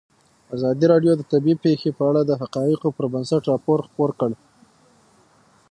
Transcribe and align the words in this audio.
ازادي 0.55 0.85
راډیو 0.93 1.13
د 1.17 1.21
طبیعي 1.31 1.61
پېښې 1.65 1.89
په 1.97 2.03
اړه 2.09 2.21
د 2.25 2.31
حقایقو 2.41 2.89
پر 2.97 3.05
بنسټ 3.13 3.41
راپور 3.51 3.79
خپور 3.87 4.09
کړی. 4.19 4.37